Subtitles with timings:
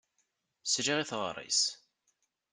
[0.65, 1.61] Sliɣ i teɣṛi-s.